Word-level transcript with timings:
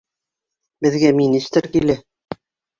Беҙгә 0.87 1.13
министр 1.21 1.71
килә! 1.79 2.01